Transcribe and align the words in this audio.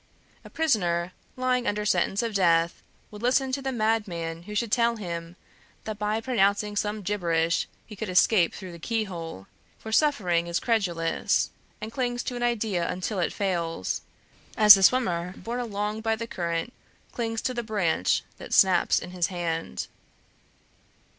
A 0.43 0.49
prisoner 0.49 1.13
lying 1.35 1.67
under 1.67 1.85
sentence 1.85 2.23
of 2.23 2.33
death 2.33 2.81
would 3.11 3.21
listen 3.21 3.51
to 3.51 3.61
the 3.61 3.71
madman 3.71 4.41
who 4.49 4.55
should 4.55 4.71
tell 4.71 4.95
him 4.95 5.35
that 5.83 5.99
by 5.99 6.19
pronouncing 6.19 6.75
some 6.75 7.03
gibberish 7.03 7.67
he 7.85 7.95
could 7.95 8.09
escape 8.09 8.51
through 8.55 8.71
the 8.71 8.79
keyhole; 8.79 9.45
for 9.77 9.91
suffering 9.91 10.47
is 10.47 10.59
credulous, 10.59 11.51
and 11.79 11.91
clings 11.91 12.23
to 12.23 12.35
an 12.35 12.41
idea 12.41 12.89
until 12.89 13.19
it 13.19 13.31
fails, 13.31 14.01
as 14.57 14.73
the 14.73 14.81
swimmer 14.81 15.35
borne 15.37 15.59
along 15.59 16.01
by 16.01 16.15
the 16.15 16.25
current 16.25 16.73
clings 17.11 17.39
to 17.43 17.53
the 17.53 17.61
branch 17.61 18.23
that 18.37 18.55
snaps 18.55 18.97
in 18.97 19.11
his 19.11 19.27
hand. 19.27 19.85